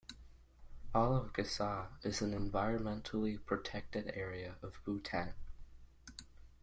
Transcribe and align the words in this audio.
All 0.95 1.15
of 1.15 1.31
Gasa 1.31 1.89
is 2.01 2.23
an 2.23 2.31
environmentally 2.31 3.37
protected 3.45 4.07
area 4.15 4.55
of 4.63 4.83
Bhutan. 4.83 5.35